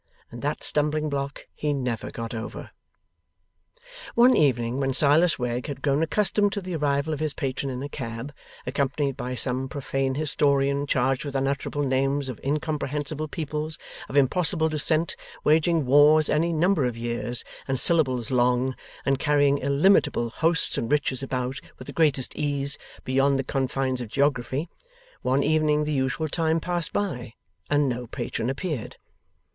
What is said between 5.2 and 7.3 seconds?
Wegg had grown accustomed to the arrival of